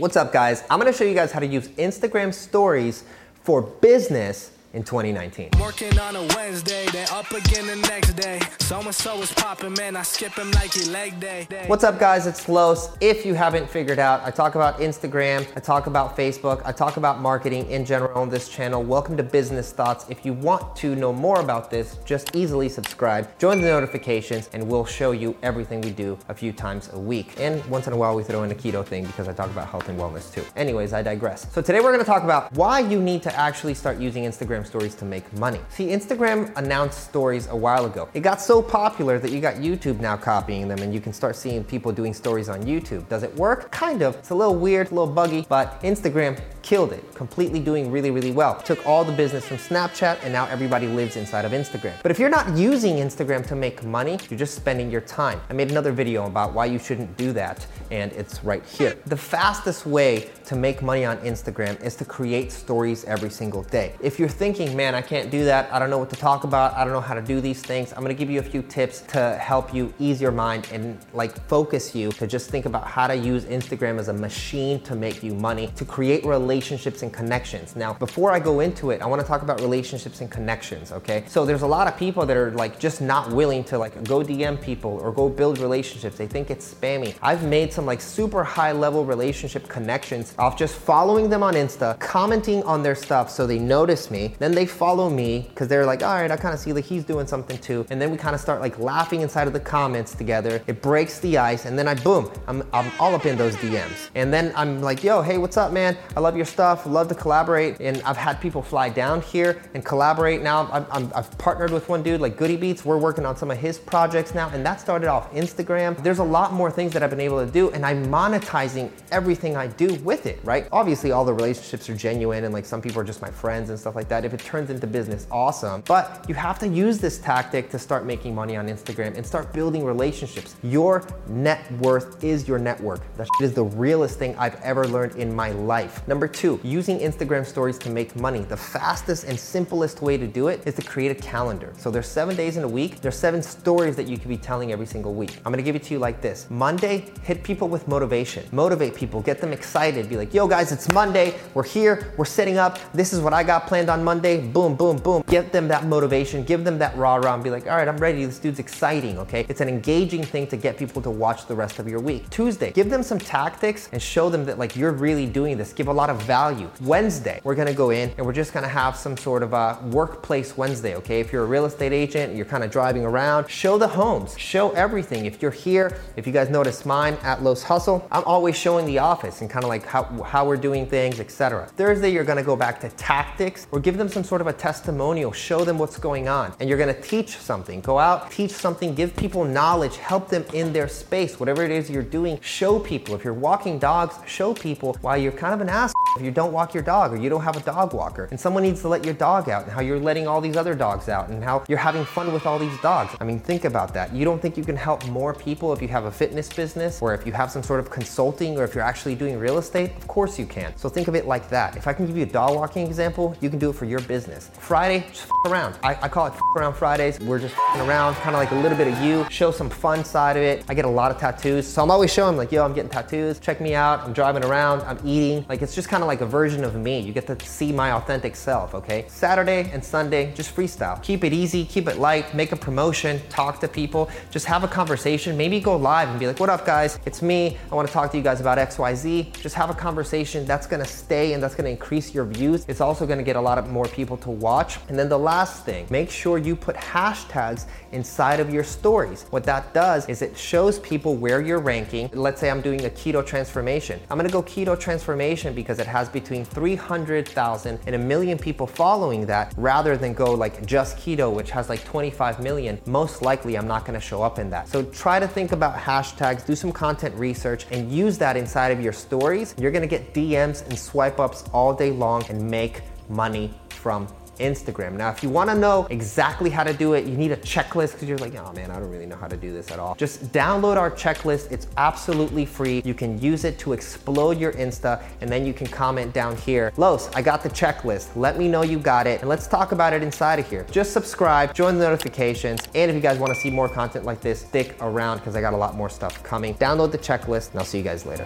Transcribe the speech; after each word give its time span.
What's 0.00 0.16
up 0.16 0.32
guys? 0.32 0.64
I'm 0.70 0.78
gonna 0.78 0.94
show 0.94 1.04
you 1.04 1.12
guys 1.12 1.30
how 1.30 1.40
to 1.40 1.46
use 1.46 1.68
Instagram 1.68 2.32
stories 2.32 3.04
for 3.42 3.60
business 3.60 4.50
in 4.72 4.84
2019. 4.84 5.50
Working 5.60 5.98
on 5.98 6.14
a 6.16 6.22
Wednesday, 6.36 6.86
then 6.92 7.08
up 7.10 7.30
again 7.32 7.66
the 7.66 7.76
next 7.88 8.12
day. 8.12 8.40
So 8.60 8.80
and 8.80 8.94
so 8.94 9.20
is 9.20 9.32
popping, 9.32 9.74
man. 9.74 9.96
I 9.96 10.02
skip 10.02 10.34
him 10.34 10.52
like 10.52 10.70
leg 10.86 11.18
day. 11.18 11.46
What's 11.66 11.82
up, 11.82 11.98
guys? 11.98 12.26
It's 12.26 12.48
Los. 12.48 12.96
If 13.00 13.26
you 13.26 13.34
haven't 13.34 13.68
figured 13.68 13.98
out, 13.98 14.22
I 14.24 14.30
talk 14.30 14.54
about 14.54 14.78
Instagram, 14.78 15.46
I 15.56 15.60
talk 15.60 15.88
about 15.88 16.16
Facebook, 16.16 16.62
I 16.64 16.70
talk 16.70 16.96
about 16.96 17.20
marketing 17.20 17.68
in 17.68 17.84
general 17.84 18.16
on 18.16 18.30
this 18.30 18.48
channel. 18.48 18.82
Welcome 18.82 19.16
to 19.16 19.24
Business 19.24 19.72
Thoughts. 19.72 20.06
If 20.08 20.24
you 20.24 20.34
want 20.34 20.76
to 20.76 20.94
know 20.94 21.12
more 21.12 21.40
about 21.40 21.70
this, 21.70 21.98
just 22.04 22.36
easily 22.36 22.68
subscribe, 22.68 23.36
join 23.38 23.60
the 23.60 23.68
notifications, 23.68 24.48
and 24.52 24.68
we'll 24.68 24.84
show 24.84 25.10
you 25.10 25.36
everything 25.42 25.80
we 25.80 25.90
do 25.90 26.16
a 26.28 26.34
few 26.34 26.52
times 26.52 26.90
a 26.92 26.98
week. 26.98 27.34
And 27.40 27.64
once 27.66 27.88
in 27.88 27.92
a 27.92 27.96
while, 27.96 28.14
we 28.14 28.22
throw 28.22 28.44
in 28.44 28.52
a 28.52 28.54
keto 28.54 28.86
thing 28.86 29.04
because 29.04 29.26
I 29.26 29.32
talk 29.32 29.50
about 29.50 29.68
health 29.68 29.88
and 29.88 29.98
wellness 29.98 30.32
too. 30.32 30.44
Anyways, 30.54 30.92
I 30.92 31.02
digress. 31.02 31.52
So 31.52 31.60
today 31.60 31.80
we're 31.80 31.92
gonna 31.92 32.04
talk 32.04 32.22
about 32.22 32.52
why 32.52 32.78
you 32.80 33.00
need 33.00 33.22
to 33.24 33.36
actually 33.36 33.74
start 33.74 33.98
using 33.98 34.24
Instagram 34.24 34.59
Instagram 34.60 34.66
stories 34.66 34.94
to 34.96 35.04
make 35.04 35.32
money. 35.38 35.60
See, 35.70 35.88
Instagram 35.88 36.56
announced 36.56 37.04
stories 37.04 37.46
a 37.48 37.56
while 37.56 37.86
ago. 37.86 38.08
It 38.14 38.20
got 38.20 38.40
so 38.40 38.62
popular 38.62 39.18
that 39.18 39.30
you 39.30 39.40
got 39.40 39.56
YouTube 39.56 40.00
now 40.00 40.16
copying 40.16 40.68
them 40.68 40.80
and 40.80 40.92
you 40.94 41.00
can 41.00 41.12
start 41.12 41.36
seeing 41.36 41.64
people 41.64 41.92
doing 41.92 42.14
stories 42.14 42.48
on 42.48 42.62
YouTube. 42.62 43.08
Does 43.08 43.22
it 43.22 43.34
work? 43.36 43.70
Kind 43.70 44.02
of. 44.02 44.16
It's 44.16 44.30
a 44.30 44.34
little 44.34 44.56
weird, 44.56 44.90
a 44.90 44.94
little 44.94 45.12
buggy, 45.12 45.46
but 45.48 45.80
Instagram 45.82 46.40
killed 46.70 46.92
it, 46.92 47.02
completely 47.16 47.58
doing 47.58 47.90
really, 47.90 48.12
really 48.12 48.30
well. 48.30 48.54
Took 48.62 48.86
all 48.86 49.04
the 49.04 49.10
business 49.10 49.44
from 49.44 49.56
Snapchat 49.56 50.22
and 50.22 50.32
now 50.32 50.46
everybody 50.46 50.86
lives 50.86 51.16
inside 51.16 51.44
of 51.44 51.50
Instagram. 51.50 51.94
But 52.00 52.12
if 52.12 52.20
you're 52.20 52.30
not 52.30 52.56
using 52.56 52.98
Instagram 52.98 53.44
to 53.48 53.56
make 53.56 53.82
money, 53.82 54.20
you're 54.28 54.38
just 54.38 54.54
spending 54.54 54.88
your 54.88 55.00
time. 55.00 55.40
I 55.50 55.52
made 55.52 55.72
another 55.72 55.90
video 55.90 56.26
about 56.26 56.54
why 56.54 56.66
you 56.66 56.78
shouldn't 56.78 57.16
do 57.16 57.32
that 57.32 57.66
and 57.90 58.12
it's 58.12 58.44
right 58.44 58.64
here. 58.64 58.96
The 59.06 59.16
fastest 59.16 59.84
way 59.84 60.30
to 60.44 60.54
make 60.54 60.80
money 60.80 61.04
on 61.04 61.18
Instagram 61.18 61.82
is 61.82 61.96
to 61.96 62.04
create 62.04 62.52
stories 62.52 63.04
every 63.04 63.30
single 63.30 63.64
day. 63.64 63.96
If 64.00 64.20
you're 64.20 64.28
thinking, 64.28 64.76
man, 64.76 64.94
I 64.94 65.02
can't 65.02 65.28
do 65.28 65.44
that, 65.46 65.72
I 65.72 65.80
don't 65.80 65.90
know 65.90 65.98
what 65.98 66.10
to 66.10 66.16
talk 66.16 66.44
about, 66.44 66.74
I 66.74 66.84
don't 66.84 66.92
know 66.92 67.00
how 67.00 67.14
to 67.14 67.22
do 67.22 67.40
these 67.40 67.62
things, 67.62 67.92
I'm 67.92 68.02
gonna 68.02 68.14
give 68.14 68.30
you 68.30 68.38
a 68.38 68.44
few 68.44 68.62
tips 68.62 69.00
to 69.08 69.36
help 69.38 69.74
you 69.74 69.92
ease 69.98 70.20
your 70.20 70.30
mind 70.30 70.68
and 70.70 71.00
like 71.14 71.36
focus 71.48 71.96
you 71.96 72.12
to 72.12 72.28
just 72.28 72.48
think 72.48 72.66
about 72.66 72.86
how 72.86 73.08
to 73.08 73.16
use 73.16 73.44
Instagram 73.46 73.98
as 73.98 74.06
a 74.06 74.12
machine 74.12 74.78
to 74.82 74.94
make 74.94 75.24
you 75.24 75.34
money, 75.34 75.66
to 75.74 75.84
create 75.84 76.24
relationships 76.24 76.59
and 77.02 77.12
connections. 77.12 77.74
Now, 77.74 77.94
before 77.94 78.32
I 78.32 78.38
go 78.38 78.60
into 78.60 78.90
it, 78.90 79.00
I 79.02 79.06
wanna 79.06 79.24
talk 79.24 79.42
about 79.42 79.60
relationships 79.60 80.20
and 80.20 80.30
connections, 80.30 80.92
okay? 80.92 81.24
So 81.26 81.46
there's 81.46 81.62
a 81.62 81.66
lot 81.66 81.86
of 81.88 81.96
people 81.96 82.26
that 82.26 82.36
are 82.36 82.50
like 82.52 82.78
just 82.78 83.00
not 83.00 83.32
willing 83.32 83.64
to 83.64 83.78
like 83.78 83.94
go 84.04 84.20
DM 84.20 84.60
people 84.60 84.98
or 85.02 85.10
go 85.10 85.28
build 85.28 85.58
relationships. 85.58 86.16
They 86.16 86.26
think 86.26 86.50
it's 86.50 86.74
spammy. 86.74 87.14
I've 87.22 87.44
made 87.44 87.72
some 87.72 87.86
like 87.86 88.00
super 88.00 88.44
high 88.44 88.72
level 88.72 89.04
relationship 89.04 89.68
connections 89.68 90.34
off 90.38 90.56
just 90.56 90.74
following 90.76 91.30
them 91.30 91.42
on 91.42 91.54
Insta, 91.54 91.98
commenting 91.98 92.62
on 92.64 92.82
their 92.82 92.94
stuff 92.94 93.30
so 93.30 93.46
they 93.46 93.58
notice 93.58 94.10
me. 94.10 94.34
Then 94.38 94.52
they 94.52 94.66
follow 94.66 95.08
me 95.08 95.46
because 95.48 95.68
they're 95.68 95.86
like, 95.86 96.02
all 96.02 96.14
right, 96.14 96.30
I 96.30 96.36
kind 96.36 96.54
of 96.54 96.60
see 96.60 96.72
like 96.72 96.84
he's 96.84 97.04
doing 97.04 97.26
something 97.26 97.58
too. 97.58 97.86
And 97.90 98.00
then 98.00 98.10
we 98.10 98.16
kind 98.16 98.34
of 98.34 98.40
start 98.40 98.60
like 98.60 98.78
laughing 98.78 99.22
inside 99.22 99.46
of 99.46 99.52
the 99.52 99.60
comments 99.60 100.14
together. 100.14 100.62
It 100.66 100.82
breaks 100.82 101.18
the 101.20 101.38
ice. 101.38 101.64
And 101.64 101.78
then 101.78 101.88
I, 101.88 101.94
boom, 101.94 102.30
I'm, 102.46 102.62
I'm 102.72 102.90
all 103.00 103.14
up 103.14 103.26
in 103.26 103.36
those 103.36 103.56
DMs. 103.56 104.10
And 104.14 104.32
then 104.32 104.52
I'm 104.56 104.80
like, 104.82 105.02
yo, 105.02 105.22
hey, 105.22 105.38
what's 105.38 105.56
up, 105.56 105.72
man? 105.72 105.96
I 106.16 106.20
love 106.20 106.36
your 106.40 106.46
stuff. 106.46 106.86
Love 106.86 107.08
to 107.08 107.14
collaborate. 107.14 107.78
And 107.80 108.00
I've 108.02 108.16
had 108.16 108.40
people 108.40 108.62
fly 108.62 108.88
down 108.88 109.20
here 109.20 109.60
and 109.74 109.84
collaborate. 109.84 110.40
Now 110.40 110.86
i 110.90 111.00
have 111.14 111.36
partnered 111.36 111.70
with 111.70 111.86
one 111.88 112.02
dude 112.02 112.20
like 112.20 112.38
Goody 112.38 112.56
Beats. 112.56 112.82
We're 112.82 112.96
working 112.96 113.26
on 113.26 113.36
some 113.36 113.50
of 113.50 113.58
his 113.58 113.78
projects 113.78 114.34
now. 114.34 114.48
And 114.48 114.64
that 114.64 114.80
started 114.80 115.08
off 115.08 115.30
Instagram. 115.32 116.02
There's 116.02 116.18
a 116.18 116.24
lot 116.24 116.54
more 116.54 116.70
things 116.70 116.94
that 116.94 117.02
I've 117.02 117.10
been 117.10 117.20
able 117.20 117.44
to 117.44 117.52
do 117.52 117.70
and 117.72 117.84
I'm 117.84 118.06
monetizing 118.06 118.90
everything 119.12 119.54
I 119.54 119.66
do 119.66 119.94
with 119.96 120.24
it, 120.24 120.40
right? 120.42 120.66
Obviously, 120.72 121.12
all 121.12 121.26
the 121.26 121.34
relationships 121.34 121.90
are 121.90 121.94
genuine 121.94 122.44
and 122.44 122.54
like 122.54 122.64
some 122.64 122.80
people 122.80 123.00
are 123.02 123.04
just 123.04 123.20
my 123.20 123.30
friends 123.30 123.68
and 123.68 123.78
stuff 123.78 123.94
like 123.94 124.08
that. 124.08 124.24
If 124.24 124.32
it 124.32 124.40
turns 124.40 124.70
into 124.70 124.86
business, 124.86 125.26
awesome. 125.30 125.82
But 125.86 126.24
you 126.26 126.34
have 126.36 126.58
to 126.60 126.68
use 126.68 126.98
this 126.98 127.18
tactic 127.18 127.68
to 127.70 127.78
start 127.78 128.06
making 128.06 128.34
money 128.34 128.56
on 128.56 128.66
Instagram 128.66 129.14
and 129.16 129.26
start 129.26 129.52
building 129.52 129.84
relationships. 129.84 130.56
Your 130.62 131.06
net 131.28 131.70
worth 131.72 132.24
is 132.24 132.48
your 132.48 132.58
network. 132.58 133.00
That 133.18 133.28
is 133.42 133.52
the 133.52 133.64
realest 133.64 134.18
thing 134.18 134.34
I've 134.38 134.58
ever 134.62 134.86
learned 134.88 135.16
in 135.16 135.34
my 135.34 135.50
life. 135.50 136.06
Number 136.08 136.29
two, 136.30 136.58
using 136.62 136.98
Instagram 136.98 137.44
stories 137.44 137.78
to 137.78 137.90
make 137.90 138.16
money. 138.16 138.40
The 138.40 138.56
fastest 138.56 139.24
and 139.24 139.38
simplest 139.38 140.00
way 140.00 140.16
to 140.16 140.26
do 140.26 140.48
it 140.48 140.66
is 140.66 140.74
to 140.76 140.82
create 140.82 141.10
a 141.10 141.14
calendar. 141.14 141.72
So 141.76 141.90
there's 141.90 142.08
seven 142.08 142.36
days 142.36 142.56
in 142.56 142.64
a 142.64 142.68
week. 142.68 143.00
There's 143.00 143.16
seven 143.16 143.42
stories 143.42 143.96
that 143.96 144.08
you 144.08 144.16
could 144.16 144.28
be 144.28 144.36
telling 144.36 144.72
every 144.72 144.86
single 144.86 145.14
week. 145.14 145.38
I'm 145.44 145.52
gonna 145.52 145.62
give 145.62 145.76
it 145.76 145.82
to 145.84 145.94
you 145.94 145.98
like 145.98 146.20
this. 146.20 146.46
Monday, 146.50 147.12
hit 147.22 147.42
people 147.42 147.68
with 147.68 147.86
motivation. 147.88 148.46
Motivate 148.52 148.94
people, 148.94 149.20
get 149.20 149.40
them 149.40 149.52
excited. 149.52 150.08
Be 150.08 150.16
like, 150.16 150.32
yo 150.32 150.46
guys, 150.46 150.72
it's 150.72 150.88
Monday. 150.92 151.34
We're 151.54 151.62
here, 151.62 152.14
we're 152.16 152.24
setting 152.24 152.58
up. 152.58 152.78
This 152.92 153.12
is 153.12 153.20
what 153.20 153.32
I 153.32 153.42
got 153.42 153.66
planned 153.66 153.90
on 153.90 154.02
Monday. 154.02 154.40
Boom, 154.40 154.76
boom, 154.76 154.96
boom. 154.96 155.22
Give 155.26 155.50
them 155.52 155.68
that 155.68 155.84
motivation, 155.84 156.44
give 156.44 156.64
them 156.64 156.78
that 156.78 156.96
rah 156.96 157.16
rah 157.16 157.34
and 157.34 157.44
be 157.44 157.50
like, 157.50 157.66
all 157.66 157.76
right, 157.76 157.88
I'm 157.88 157.96
ready. 157.96 158.24
This 158.24 158.38
dude's 158.38 158.58
exciting, 158.58 159.18
okay? 159.18 159.46
It's 159.48 159.60
an 159.60 159.68
engaging 159.68 160.22
thing 160.22 160.46
to 160.48 160.56
get 160.56 160.76
people 160.76 161.02
to 161.02 161.10
watch 161.10 161.46
the 161.46 161.54
rest 161.54 161.78
of 161.78 161.88
your 161.88 162.00
week. 162.00 162.28
Tuesday, 162.30 162.70
give 162.72 162.90
them 162.90 163.02
some 163.02 163.18
tactics 163.18 163.88
and 163.92 164.00
show 164.00 164.28
them 164.28 164.44
that 164.44 164.58
like 164.58 164.76
you're 164.76 164.92
really 164.92 165.26
doing 165.26 165.56
this. 165.56 165.72
Give 165.72 165.88
a 165.88 165.92
lot 165.92 166.10
of 166.10 166.19
value. 166.20 166.70
Wednesday, 166.82 167.40
we're 167.44 167.54
gonna 167.54 167.74
go 167.74 167.90
in 167.90 168.10
and 168.16 168.24
we're 168.26 168.32
just 168.32 168.52
gonna 168.52 168.68
have 168.68 168.96
some 168.96 169.16
sort 169.16 169.42
of 169.42 169.52
a 169.52 169.78
workplace 169.90 170.56
Wednesday, 170.56 170.94
okay? 170.96 171.20
If 171.20 171.32
you're 171.32 171.42
a 171.44 171.46
real 171.46 171.64
estate 171.64 171.92
agent, 171.92 172.34
you're 172.34 172.46
kind 172.46 172.64
of 172.64 172.70
driving 172.70 173.04
around, 173.04 173.48
show 173.48 173.78
the 173.78 173.88
homes, 173.88 174.38
show 174.38 174.70
everything. 174.70 175.26
If 175.26 175.42
you're 175.42 175.50
here, 175.50 175.98
if 176.16 176.26
you 176.26 176.32
guys 176.32 176.50
notice 176.50 176.84
mine 176.84 177.16
at 177.22 177.42
Los 177.42 177.62
Hustle, 177.62 178.06
I'm 178.10 178.24
always 178.24 178.56
showing 178.56 178.86
the 178.86 178.98
office 178.98 179.40
and 179.40 179.50
kind 179.50 179.64
of 179.64 179.68
like 179.68 179.84
how, 179.84 180.04
how 180.22 180.46
we're 180.46 180.56
doing 180.56 180.86
things, 180.86 181.20
etc. 181.20 181.66
Thursday, 181.76 182.10
you're 182.10 182.24
gonna 182.24 182.42
go 182.42 182.56
back 182.56 182.80
to 182.80 182.88
tactics 182.90 183.66
or 183.70 183.80
give 183.80 183.96
them 183.96 184.08
some 184.08 184.24
sort 184.24 184.40
of 184.40 184.46
a 184.46 184.52
testimonial, 184.52 185.32
show 185.32 185.64
them 185.64 185.78
what's 185.78 185.98
going 185.98 186.28
on. 186.28 186.52
And 186.60 186.68
you're 186.68 186.78
gonna 186.78 187.00
teach 187.00 187.38
something. 187.38 187.80
Go 187.80 187.98
out, 187.98 188.30
teach 188.30 188.50
something, 188.50 188.94
give 188.94 189.16
people 189.16 189.44
knowledge, 189.44 189.96
help 189.96 190.28
them 190.28 190.44
in 190.52 190.72
their 190.72 190.88
space, 190.88 191.38
whatever 191.38 191.62
it 191.62 191.70
is 191.70 191.90
you're 191.90 192.02
doing, 192.02 192.38
show 192.40 192.78
people. 192.78 193.14
If 193.14 193.24
you're 193.24 193.34
walking 193.34 193.78
dogs, 193.78 194.16
show 194.26 194.54
people 194.54 194.96
why 195.00 195.16
you're 195.16 195.32
kind 195.32 195.54
of 195.54 195.60
an 195.60 195.68
ass 195.68 195.92
if 196.20 196.24
you 196.26 196.30
don't 196.30 196.52
walk 196.52 196.74
your 196.74 196.82
dog 196.82 197.12
or 197.12 197.16
you 197.16 197.30
don't 197.30 197.42
have 197.42 197.56
a 197.56 197.60
dog 197.60 197.94
walker 197.94 198.28
and 198.30 198.38
someone 198.38 198.62
needs 198.62 198.82
to 198.82 198.88
let 198.88 199.04
your 199.04 199.14
dog 199.14 199.48
out 199.48 199.62
and 199.62 199.72
how 199.72 199.80
you're 199.80 199.98
letting 199.98 200.26
all 200.26 200.40
these 200.40 200.56
other 200.56 200.74
dogs 200.74 201.08
out 201.08 201.30
and 201.30 201.42
how 201.42 201.64
you're 201.66 201.78
having 201.78 202.04
fun 202.04 202.32
with 202.32 202.44
all 202.44 202.58
these 202.58 202.78
dogs. 202.80 203.16
I 203.20 203.24
mean, 203.24 203.40
think 203.40 203.64
about 203.64 203.94
that. 203.94 204.12
You 204.14 204.24
don't 204.26 204.40
think 204.40 204.58
you 204.58 204.64
can 204.64 204.76
help 204.76 205.06
more 205.08 205.32
people 205.32 205.72
if 205.72 205.80
you 205.80 205.88
have 205.88 206.04
a 206.04 206.12
fitness 206.12 206.52
business 206.52 207.00
or 207.00 207.14
if 207.14 207.26
you 207.26 207.32
have 207.32 207.50
some 207.50 207.62
sort 207.62 207.80
of 207.80 207.90
consulting 207.90 208.58
or 208.58 208.64
if 208.64 208.74
you're 208.74 208.84
actually 208.84 209.14
doing 209.14 209.38
real 209.38 209.56
estate? 209.56 209.96
Of 209.96 210.06
course 210.08 210.38
you 210.38 210.44
can. 210.44 210.76
So 210.76 210.90
think 210.90 211.08
of 211.08 211.14
it 211.14 211.26
like 211.26 211.48
that. 211.48 211.76
If 211.76 211.86
I 211.86 211.94
can 211.94 212.06
give 212.06 212.16
you 212.16 212.24
a 212.24 212.26
dog 212.26 212.54
walking 212.54 212.86
example, 212.86 213.34
you 213.40 213.48
can 213.48 213.58
do 213.58 213.70
it 213.70 213.76
for 213.76 213.86
your 213.86 214.00
business. 214.00 214.50
Friday, 214.58 215.06
just 215.08 215.30
around. 215.46 215.78
I, 215.82 215.96
I, 216.02 216.08
call 216.08 216.26
it 216.26 216.34
around 216.54 216.74
Fridays. 216.74 217.18
We're 217.20 217.38
just 217.38 217.56
around, 217.76 218.14
kind 218.16 218.36
of 218.36 218.40
like 218.40 218.50
a 218.50 218.56
little 218.56 218.76
bit 218.76 218.88
of 218.88 219.00
you, 219.00 219.26
show 219.30 219.50
some 219.50 219.70
fun 219.70 220.04
side 220.04 220.36
of 220.36 220.42
it. 220.42 220.64
I 220.68 220.74
get 220.74 220.84
a 220.84 220.88
lot 220.88 221.10
of 221.10 221.18
tattoos. 221.18 221.66
So 221.66 221.82
I'm 221.82 221.90
always 221.90 222.12
showing 222.12 222.36
like, 222.36 222.52
yo, 222.52 222.62
I'm 222.62 222.74
getting 222.74 222.90
tattoos. 222.90 223.38
Check 223.40 223.60
me 223.62 223.74
out. 223.74 224.00
I'm 224.00 224.12
driving 224.12 224.44
around. 224.44 224.82
I'm 224.82 224.98
eating. 225.04 225.46
Like 225.48 225.62
it's 225.62 225.74
just 225.74 225.88
kind 225.88 226.02
of 226.02 226.06
like 226.10 226.20
a 226.22 226.26
version 226.26 226.64
of 226.64 226.74
me. 226.74 226.98
You 226.98 227.12
get 227.12 227.28
to 227.28 227.36
see 227.46 227.70
my 227.70 227.92
authentic 227.92 228.34
self, 228.34 228.74
okay? 228.74 229.04
Saturday 229.06 229.70
and 229.72 229.82
Sunday, 229.82 230.34
just 230.34 230.56
freestyle. 230.56 231.00
Keep 231.04 231.22
it 231.22 231.32
easy, 231.32 231.64
keep 231.64 231.86
it 231.86 231.98
light, 231.98 232.34
make 232.34 232.50
a 232.50 232.56
promotion, 232.56 233.22
talk 233.28 233.60
to 233.60 233.68
people, 233.68 234.10
just 234.32 234.44
have 234.46 234.64
a 234.64 234.68
conversation. 234.68 235.36
Maybe 235.36 235.60
go 235.60 235.76
live 235.76 236.08
and 236.08 236.18
be 236.18 236.26
like, 236.26 236.40
what 236.40 236.50
up 236.50 236.66
guys? 236.66 236.98
It's 237.06 237.22
me. 237.22 237.56
I 237.70 237.76
want 237.76 237.86
to 237.86 237.94
talk 237.94 238.10
to 238.10 238.16
you 238.16 238.24
guys 238.24 238.40
about 238.40 238.58
XYZ. 238.58 239.40
Just 239.40 239.54
have 239.54 239.70
a 239.70 239.74
conversation. 239.74 240.44
That's 240.44 240.66
gonna 240.66 240.84
stay 240.84 241.32
and 241.32 241.40
that's 241.40 241.54
gonna 241.54 241.68
increase 241.68 242.12
your 242.12 242.24
views. 242.24 242.64
It's 242.66 242.80
also 242.80 243.06
gonna 243.06 243.22
get 243.22 243.36
a 243.36 243.40
lot 243.40 243.56
of 243.56 243.68
more 243.68 243.86
people 243.86 244.16
to 244.16 244.30
watch. 244.30 244.78
And 244.88 244.98
then 244.98 245.08
the 245.08 245.18
last 245.32 245.64
thing, 245.64 245.86
make 245.90 246.10
sure 246.10 246.38
you 246.38 246.56
put 246.56 246.74
hashtags 246.74 247.66
inside 247.92 248.40
of 248.40 248.52
your 248.52 248.64
stories. 248.64 249.26
What 249.30 249.44
that 249.44 249.72
does 249.74 250.08
is 250.08 250.22
it 250.22 250.36
shows 250.36 250.80
people 250.80 251.14
where 251.14 251.40
you're 251.40 251.60
ranking. 251.60 252.10
Let's 252.12 252.40
say 252.40 252.50
I'm 252.50 252.62
doing 252.62 252.84
a 252.84 252.90
keto 252.90 253.24
transformation. 253.24 254.00
I'm 254.10 254.18
gonna 254.18 254.28
go 254.28 254.42
keto 254.42 254.76
transformation 254.76 255.54
because 255.54 255.78
it 255.78 255.86
has 255.90 256.08
between 256.08 256.44
300,000 256.44 257.78
and 257.86 257.94
a 257.94 257.98
million 257.98 258.38
people 258.38 258.66
following 258.66 259.26
that 259.26 259.52
rather 259.56 259.96
than 259.96 260.14
go 260.14 260.32
like 260.32 260.64
just 260.64 260.96
keto, 260.96 261.32
which 261.32 261.50
has 261.50 261.68
like 261.68 261.84
25 261.84 262.40
million. 262.40 262.80
Most 262.86 263.20
likely 263.22 263.58
I'm 263.58 263.66
not 263.66 263.84
gonna 263.84 264.00
show 264.00 264.22
up 264.22 264.38
in 264.38 264.48
that. 264.50 264.68
So 264.68 264.82
try 264.84 265.20
to 265.20 265.28
think 265.28 265.52
about 265.52 265.76
hashtags, 265.76 266.46
do 266.46 266.56
some 266.56 266.72
content 266.72 267.14
research 267.16 267.66
and 267.70 267.90
use 267.92 268.16
that 268.18 268.36
inside 268.36 268.70
of 268.70 268.80
your 268.80 268.92
stories. 268.92 269.54
You're 269.58 269.72
gonna 269.72 269.86
get 269.86 270.14
DMs 270.14 270.66
and 270.66 270.78
swipe 270.78 271.20
ups 271.20 271.44
all 271.52 271.74
day 271.74 271.90
long 271.90 272.24
and 272.28 272.50
make 272.50 272.82
money 273.08 273.52
from 273.70 274.06
Instagram. 274.40 274.94
Now, 274.94 275.10
if 275.10 275.22
you 275.22 275.28
wanna 275.28 275.54
know 275.54 275.86
exactly 275.90 276.50
how 276.50 276.64
to 276.64 276.72
do 276.72 276.94
it, 276.94 277.04
you 277.04 277.16
need 277.16 277.32
a 277.32 277.36
checklist 277.36 277.92
because 277.92 278.08
you're 278.08 278.18
like, 278.18 278.34
oh 278.34 278.52
man, 278.52 278.70
I 278.70 278.80
don't 278.80 278.90
really 278.90 279.06
know 279.06 279.16
how 279.16 279.28
to 279.28 279.36
do 279.36 279.52
this 279.52 279.70
at 279.70 279.78
all. 279.78 279.94
Just 279.94 280.32
download 280.32 280.76
our 280.76 280.90
checklist. 280.90 281.52
It's 281.52 281.66
absolutely 281.76 282.46
free. 282.46 282.82
You 282.84 282.94
can 282.94 283.20
use 283.20 283.44
it 283.44 283.58
to 283.60 283.72
explode 283.72 284.38
your 284.38 284.52
Insta 284.52 285.02
and 285.20 285.30
then 285.30 285.46
you 285.46 285.52
can 285.52 285.66
comment 285.66 286.12
down 286.12 286.36
here, 286.36 286.72
Los, 286.76 287.08
I 287.14 287.22
got 287.22 287.42
the 287.42 287.50
checklist. 287.50 288.16
Let 288.16 288.38
me 288.38 288.48
know 288.48 288.62
you 288.62 288.78
got 288.78 289.06
it 289.06 289.20
and 289.20 289.28
let's 289.28 289.46
talk 289.46 289.72
about 289.72 289.92
it 289.92 290.02
inside 290.02 290.38
of 290.38 290.48
here. 290.48 290.66
Just 290.70 290.92
subscribe, 290.92 291.54
join 291.54 291.78
the 291.78 291.84
notifications, 291.84 292.62
and 292.74 292.90
if 292.90 292.94
you 292.94 293.02
guys 293.02 293.18
wanna 293.18 293.34
see 293.34 293.50
more 293.50 293.68
content 293.68 294.04
like 294.04 294.20
this, 294.20 294.40
stick 294.40 294.76
around 294.80 295.18
because 295.18 295.36
I 295.36 295.40
got 295.40 295.54
a 295.54 295.56
lot 295.56 295.74
more 295.74 295.88
stuff 295.88 296.22
coming. 296.22 296.54
Download 296.54 296.90
the 296.90 296.98
checklist 296.98 297.50
and 297.50 297.60
I'll 297.60 297.66
see 297.66 297.78
you 297.78 297.84
guys 297.84 298.06
later. 298.06 298.24